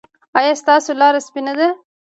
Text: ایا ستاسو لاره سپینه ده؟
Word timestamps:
ایا 0.37 0.53
ستاسو 0.61 0.89
لاره 1.01 1.19
سپینه 1.27 1.53
ده؟ 1.59 1.67